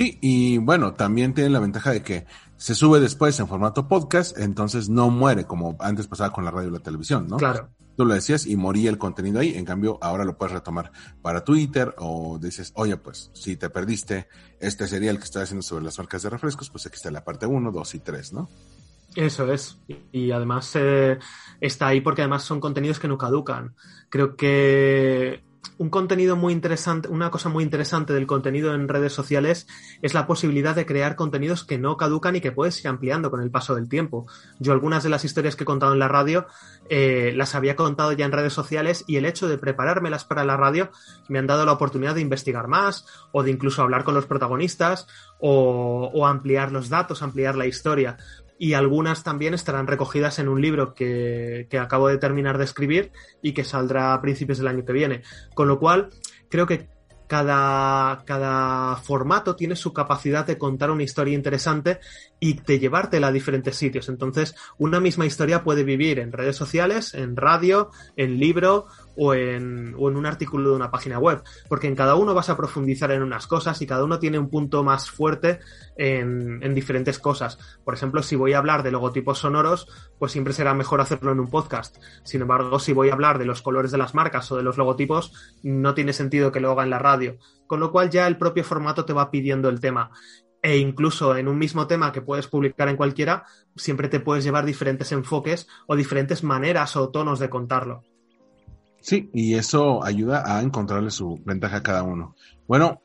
[0.00, 2.26] Sí, y bueno, también tiene la ventaja de que
[2.56, 6.70] se sube después en formato podcast, entonces no muere como antes pasaba con la radio
[6.70, 7.36] y la televisión, ¿no?
[7.36, 7.68] Claro
[8.00, 9.52] tú lo decías y moría el contenido ahí.
[9.54, 10.90] En cambio, ahora lo puedes retomar
[11.20, 14.26] para Twitter o dices, oye, pues si te perdiste
[14.58, 17.44] este serial que estoy haciendo sobre las marcas de refrescos, pues aquí está la parte
[17.44, 18.48] 1, 2 y 3, ¿no?
[19.14, 19.78] Eso es.
[20.12, 21.18] Y además eh,
[21.60, 23.74] está ahí porque además son contenidos que no caducan.
[24.08, 25.44] Creo que
[25.80, 29.66] un contenido muy interesante, una cosa muy interesante del contenido en redes sociales
[30.02, 33.40] es la posibilidad de crear contenidos que no caducan y que puedes ir ampliando con
[33.40, 34.26] el paso del tiempo.
[34.58, 36.46] Yo algunas de las historias que he contado en la radio
[36.90, 40.56] eh, las había contado ya en redes sociales y el hecho de preparármelas para la
[40.56, 40.90] radio
[41.28, 45.06] me han dado la oportunidad de investigar más o de incluso hablar con los protagonistas
[45.38, 48.18] o, o ampliar los datos, ampliar la historia
[48.60, 53.10] y algunas también estarán recogidas en un libro que, que, acabo de terminar de escribir
[53.40, 55.22] y que saldrá a principios del año que viene.
[55.54, 56.10] Con lo cual,
[56.50, 56.90] creo que
[57.30, 62.00] cada, cada formato tiene su capacidad de contar una historia interesante
[62.40, 64.08] y de llevártela a diferentes sitios.
[64.08, 69.94] Entonces, una misma historia puede vivir en redes sociales, en radio, en libro o en,
[69.98, 73.10] o en un artículo de una página web, porque en cada uno vas a profundizar
[73.10, 75.60] en unas cosas y cada uno tiene un punto más fuerte
[75.96, 77.58] en, en diferentes cosas.
[77.84, 79.88] Por ejemplo, si voy a hablar de logotipos sonoros,
[80.18, 81.96] pues siempre será mejor hacerlo en un podcast.
[82.24, 84.78] Sin embargo, si voy a hablar de los colores de las marcas o de los
[84.78, 87.38] logotipos, no tiene sentido que lo haga en la radio.
[87.66, 90.10] Con lo cual ya el propio formato te va pidiendo el tema
[90.62, 93.44] e incluso en un mismo tema que puedes publicar en cualquiera,
[93.76, 98.02] siempre te puedes llevar diferentes enfoques o diferentes maneras o tonos de contarlo.
[99.00, 102.34] Sí, y eso ayuda a encontrarle su ventaja a cada uno.
[102.66, 103.00] Bueno,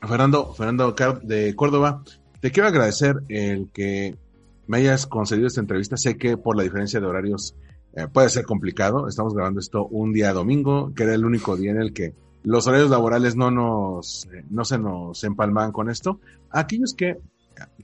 [0.00, 2.02] Fernando, Fernando de Córdoba,
[2.40, 4.16] te quiero agradecer el que
[4.66, 5.96] me hayas concedido esta entrevista.
[5.96, 7.54] Sé que por la diferencia de horarios
[7.94, 9.08] eh, puede ser complicado.
[9.08, 12.66] Estamos grabando esto un día domingo, que era el único día en el que los
[12.66, 16.20] horarios laborales no nos, eh, no se nos empalman con esto.
[16.50, 17.18] Aquellos que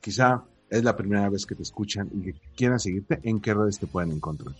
[0.00, 3.78] quizá es la primera vez que te escuchan y que quieran seguirte, ¿en qué redes
[3.78, 4.54] te pueden encontrar?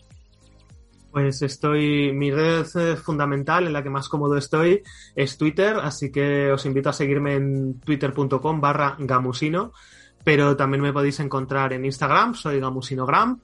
[1.10, 2.64] Pues estoy, mi red
[2.96, 4.82] fundamental en la que más cómodo estoy
[5.16, 9.72] es Twitter, así que os invito a seguirme en twitter.com barra gamusino,
[10.22, 13.40] pero también me podéis encontrar en Instagram, soy gamusinogram,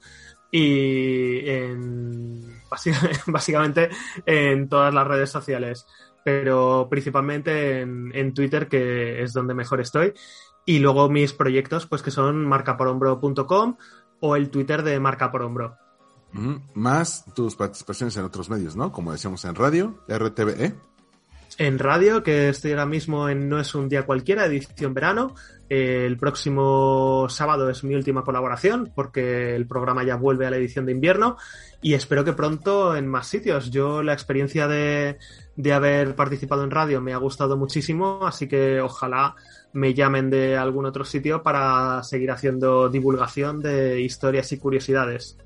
[0.51, 2.41] y en,
[3.27, 3.89] básicamente
[4.25, 5.85] en todas las redes sociales,
[6.23, 10.13] pero principalmente en, Twitter, que es donde mejor estoy.
[10.65, 13.77] Y luego mis proyectos, pues que son marcaporombro.com
[14.19, 15.31] o el Twitter de Marca.
[16.73, 18.91] Más tus participaciones en otros medios, ¿no?
[18.91, 20.75] Como decíamos en radio, RTVE.
[21.59, 25.33] En radio, que estoy ahora mismo en No es un día cualquiera, edición verano.
[25.69, 30.85] el próximo sábado es mi última colaboración, porque el programa ya vuelve a la edición
[30.85, 31.37] de invierno.
[31.81, 33.71] Y espero que pronto en más sitios.
[33.71, 35.17] Yo la experiencia de,
[35.55, 39.35] de haber participado en radio me ha gustado muchísimo, así que ojalá
[39.73, 45.37] me llamen de algún otro sitio para seguir haciendo divulgación de historias y curiosidades.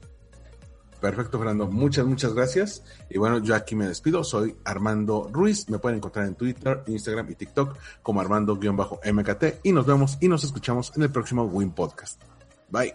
[1.02, 1.68] Perfecto, Fernando.
[1.68, 2.84] Muchas, muchas gracias.
[3.10, 4.24] Y bueno, yo aquí me despido.
[4.24, 5.68] Soy Armando Ruiz.
[5.70, 9.44] Me pueden encontrar en Twitter, Instagram y TikTok como Armando-MKT.
[9.64, 12.22] Y nos vemos y nos escuchamos en el próximo Win Podcast.
[12.70, 12.94] Bye.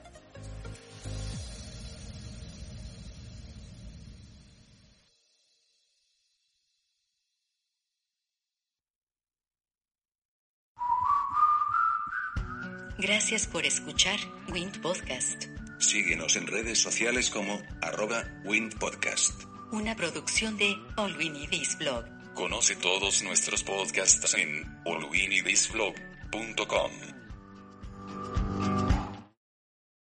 [12.98, 14.18] Gracias por escuchar
[14.52, 15.48] Wind Podcast.
[15.78, 19.42] Síguenos en redes sociales como arroba windpodcast.
[19.72, 22.04] Una producción de All We Need Is Blog.
[22.34, 26.90] Conoce todos nuestros podcasts en allwinidisblog.com.